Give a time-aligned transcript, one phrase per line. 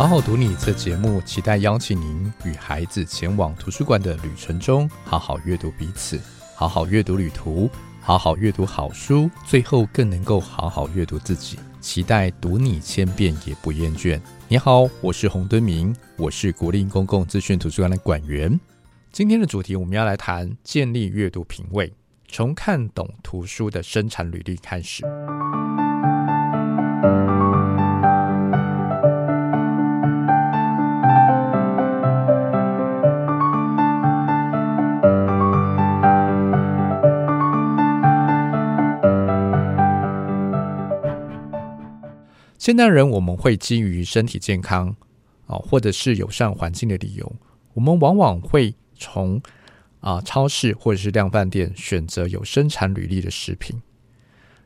[0.00, 6.18] 好好读你这节目，期待邀请您与孩子前往图书馆的旅程中，好好阅读彼此，
[6.54, 7.68] 好好阅读旅途，
[8.00, 11.58] 好好阅读好书，最后更能够好好阅读自己。
[11.82, 14.18] 期待读你千遍也不厌倦。
[14.48, 18.58] 你好，我是洪敦明，我是国立公共资讯图书馆的馆员。
[19.12, 21.92] 今天的主题我们要来谈建立阅读品味，
[22.26, 25.04] 从看懂图书的生产履历开始。
[42.70, 44.94] 现代人，我们会基于身体健康
[45.48, 47.34] 啊，或者是友善环境的理由，
[47.74, 49.42] 我们往往会从
[49.98, 53.82] 啊超市或者是量贩店选择有生产履历的食品。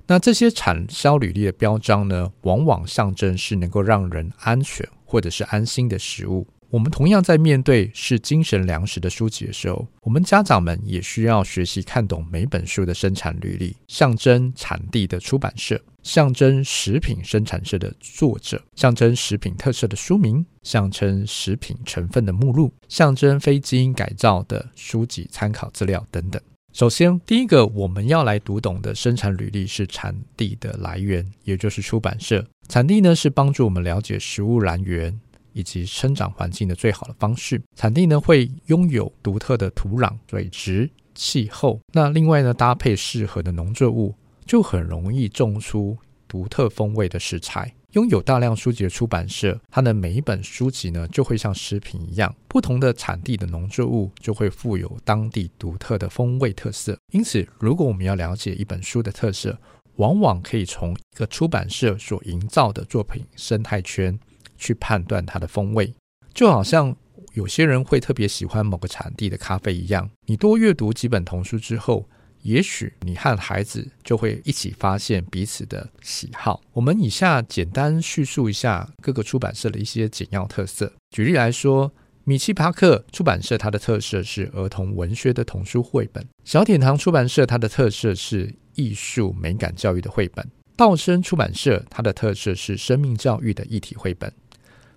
[0.07, 6.47] 那这些产销履历的标章呢，往往象征是能够让人安全或者是安心的食物。
[6.75, 26.43] 我们同样在面对是精神粮食的书籍的时候，我们家长们也需要学习看懂每本书的生产履历，象征产地的出版社，象征食品生产社的作者，象征食品特色的书名，象征食品成分的目录，象征非基因改造的书籍参考资料等等。
[26.73, 32.45] 首先，第一个我们要来读懂的生产履历是产地的来源，也就是出版社。
[32.69, 35.21] 产地呢，是帮助我们了解食物来源。
[35.55, 41.81] 以及生长环境的最好的方式，产地呢会拥有独特的土壤、水质、气候。
[41.93, 44.15] 那另外呢，搭配适合的农作物，
[44.45, 45.97] 就很容易种出
[46.29, 47.73] 独特风味的食材。
[47.93, 56.99] 拥有大量书籍的出版社，它的每一本书籍呢，就会像食品一样，不同的产地的农作物就会富有当地独特的风味特色。
[57.13, 59.57] 因此，如果我们要了解一本书的特色，
[59.95, 64.19] 往往可以从一个出版社所营造的作品生态圈。
[64.65, 65.93] 去判断它的风味，
[66.33, 66.97] 就好像
[67.35, 70.09] 有些人会特别喜欢某个产地的咖啡一样。
[70.25, 72.09] 你多阅读几本童书之后，
[72.41, 76.63] 也许你和孩子就会一起发现彼此的喜好。
[76.73, 80.91] 我们以下简单叙述一下各个出版社的一些简要特色。
[81.11, 81.93] 举例来说，
[82.25, 90.43] 米奇巴克出版社它的特色是儿童文学的童书绘本；小典堂出版社它的特色是艺术美感教育的绘本；
[90.75, 94.33] 道生出版社它的特色是生命教育的一体绘本。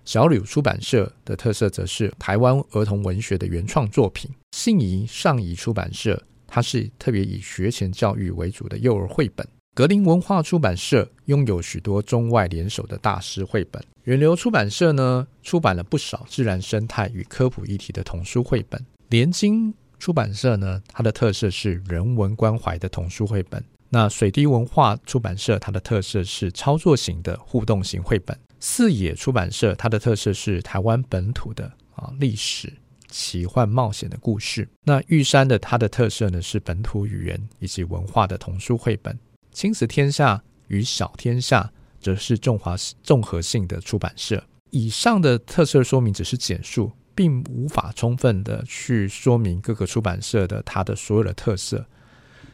[0.08, 4.30] 小柳出版社的特色则是台湾儿童文学的原创作品。
[4.52, 9.46] 信谊上谊出版社，它是特别以学前教育为主的幼儿绘本。
[9.74, 13.84] 格林文化出版社拥有许多中外联手的大师绘本。
[14.04, 18.82] 远流出版社呢，出版了不少自然生态与科普议题的童书绘本。
[19.10, 23.62] 联经出版社呢，它的特色是人文关怀的童书绘本。
[23.90, 28.38] 那水滴文化出版社，它的特色是操作型的互动型绘本。
[28.60, 32.72] 四野出版社，它的特色是台湾本土的啊历史、
[33.08, 34.68] 奇幻、冒险的故事。
[34.84, 39.18] 那玉山的它的特色呢是本土语言以及文化的童书绘本。
[39.52, 44.44] 亲子天下与小天下则是中华综合性的出版社。
[44.70, 51.86] 以上的特色说明只是简述，并无法充分的去说明各个出版社的它的所有的特色。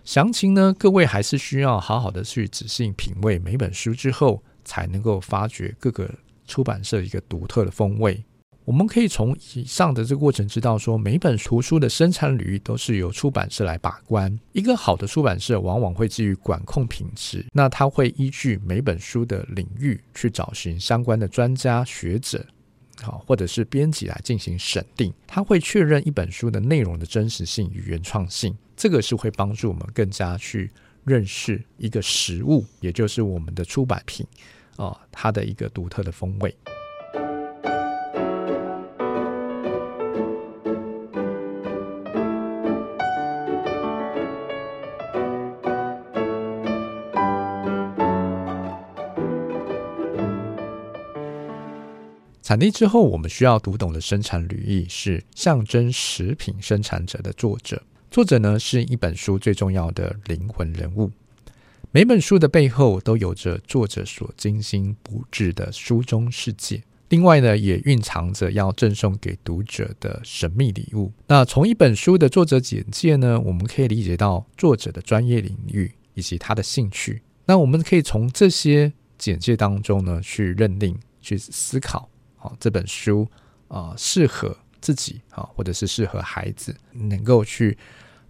[0.04, 4.42] 详情呢，各位还是需要好好的去仔细品味每本书之后。
[4.66, 6.08] 才能够发掘各个
[6.46, 8.24] 出版社一个独特的风味。
[8.64, 14.40] 我们可以从以上的这个过程知道，说每本图书的生产履历都是由出版社来把关。
[14.52, 22.42] 一个好的出版社往往会基于管控品质，那他会依据每本书的领域去找寻相关的专家学者，
[23.02, 25.12] 好，或者是编辑来进行审定。
[25.26, 30.70] 他会确认一本书的内容的真实性与原创性，这个是会帮助我们更加去。
[31.06, 34.26] 认识一个食物，也就是我们的出版品，
[34.76, 36.56] 啊、它的一个独特的风味。
[52.40, 57.82] 产地之后，我们需要读懂的生产履历是象征食品生产者的作者。
[58.14, 61.10] 作者呢是一本书最重要的灵魂人物。
[61.90, 71.10] 每本书的背后都有着作者所精心布置的书中世界，另外呢，也蕴藏着要赠送给读者的神秘礼物。
[71.26, 77.20] 那从一本书的作者简介呢，我们可以理解到作者的专业领域以及他的兴趣。
[77.46, 83.26] 那我们可以从这些简介当中呢，去认定、去思考，好，这本书
[83.66, 87.76] 啊适合自己啊，或者是适合孩子，能够去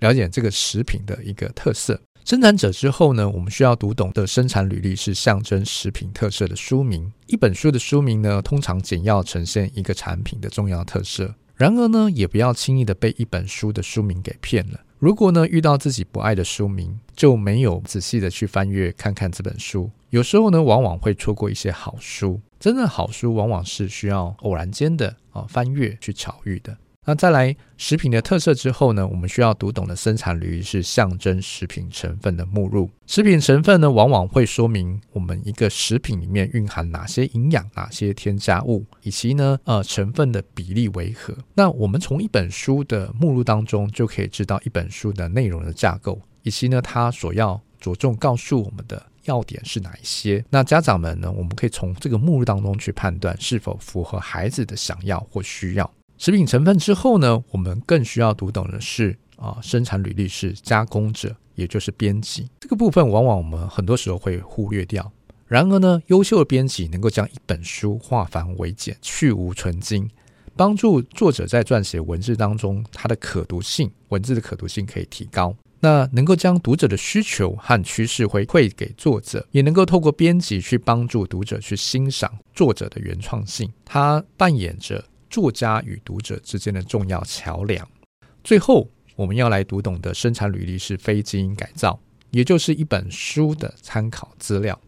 [0.04, 1.98] 了解这个食品的一个特色。
[2.26, 7.10] 生产者之后呢，我们需要读懂的生产履历是象征食品特色的书名。
[7.26, 11.34] 一本书的书名呢，通常简要呈现一个产品的重要特色。
[11.56, 14.80] 然而呢，也不要轻易的被一本书的书名给骗了。
[14.98, 19.90] 如果呢，遇到自己不爱的书名，就没有仔细的去翻阅看看这本书。
[20.10, 22.40] 有时候呢，往往会错过一些好书。
[22.60, 26.76] 真正好书，往往是需要偶然间的啊翻阅去巧遇的。
[27.04, 32.90] 那再来食品的特色之后呢，我们需要读懂的生产履历是象征食品成分的目录。
[33.06, 41.36] 食品成分呢，往往会说明我们一个食品里面蕴含哪些营养、哪些添加物，以及呢，呃，成分的比例为何。
[41.54, 50.42] 那我们从一本书的目录当中就可以知道一本书的内容的架构，以及呢，它所要着重告诉我们的要点是哪一些。
[50.48, 55.90] 那家长们呢，我们可以从这个目录当中去判断是否符合孩子的想要或需要。
[56.24, 65.12] 食品成分之后呢，我们更需要读懂的是啊，生产履历是加工者，也就是编辑这个部分，往往我们很多时候会忽略掉。
[65.46, 70.08] 然而呢，优秀的编辑能够将一本书化繁为简，去芜存菁，
[70.56, 75.54] 帮助作者在撰写文字当中，它的可读性，文字的可读性可以提高。
[75.80, 85.04] 那能够将读者的需求和趋势回馈给作者，也能够透过编辑去帮助读者去欣赏作者的原创性，它扮演着。
[85.34, 87.84] 作家与读者之间的重要桥梁。
[88.44, 91.98] 最后，我们要来读懂的生产履历是非基因改造，
[92.31, 94.81] 也就是一本书的参考资料。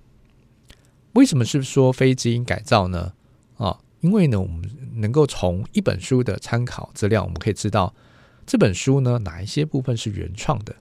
[1.15, 3.13] 为什么是说非基因改造呢？
[3.57, 7.93] 啊，因为呢，我们能够从一本书的参考资料，我们可以知道
[8.47, 10.77] 这本书呢，哪一些部分是原创的，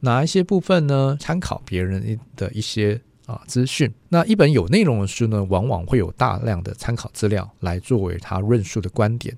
[0.00, 3.00] 哪一些部分呢，参考别人的一些。
[3.28, 3.92] 啊，资讯。
[4.08, 9.36] 那一本有内容的书呢，往往会有大量的参考资料来作为他论述的观点，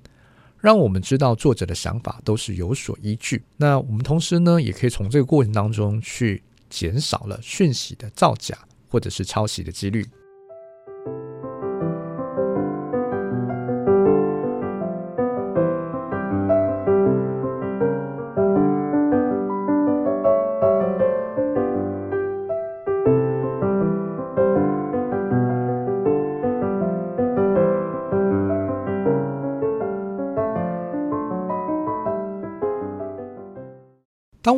[0.61, 3.43] 让我们知道作者的想法都是有所依据。
[3.57, 8.57] 那我们同时呢，也可以从这个过程当中去减少了讯息的造假
[8.87, 10.07] 或者是抄袭的几率。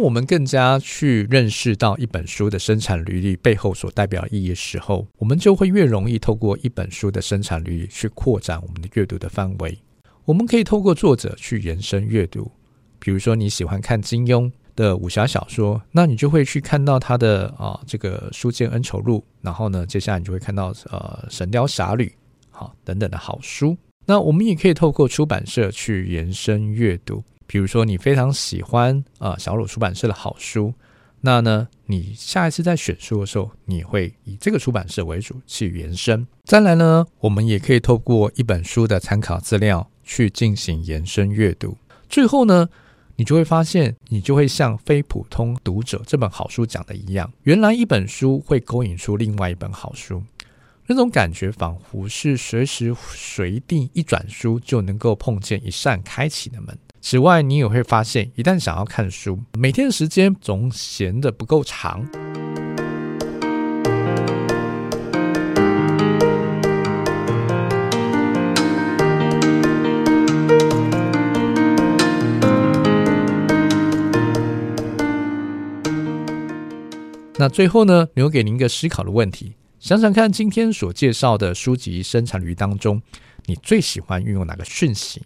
[0.03, 9.79] 我们更加去认识到一本书的生产履历背后所代表意义的时候，我们就会越容易透过一本书的生产履历去扩展我们的阅读的范围。
[10.25, 12.51] 我们可以透过作者去延伸阅读，
[12.99, 22.07] 比如说你喜欢看金庸的武侠小说，那你就会去看到他的啊这个《书剑恩仇录》，然后呢，接下来你就会看到呃《神雕侠侣》
[22.51, 23.77] 好等等的好书。
[24.05, 27.23] 那我们也可以透过出版社去延伸阅读。
[27.53, 30.73] 比如说，你非常喜欢啊、呃、小鲁出版社的好书，
[31.21, 36.25] 那呢，你下一次在选书的时候，你会以这个出版社为主去延伸。
[36.45, 41.77] 再来呢，我们也可以透过一本书的参考资料去进行延伸阅读。
[42.09, 42.67] 最后呢，
[43.17, 50.23] 你就会发现，你就会像《非普通读者》这本好书讲的一样，原来一本书会勾引出另外一本好书，
[50.87, 56.75] 那种感觉仿佛是随时随地一转书就能够碰见一扇开启的门。
[57.05, 62.07] 此外，你也会发现，一旦想要看书，每天的时间总闲得不够长。
[77.37, 83.01] 那最后呢，留给您一个思考的问题：想想看，今天所介绍的书籍生产率当中，
[83.47, 85.21] 你最喜欢运用哪个讯息？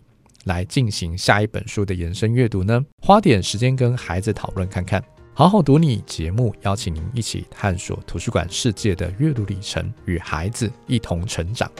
[0.48, 2.84] 来进行下一本书的延伸阅读呢？
[3.04, 5.04] 花点时间跟孩子讨论看看。
[5.34, 11.72] 好好读你节目，邀请您一起探索图书馆世界的阅读里程，与孩子一同成长。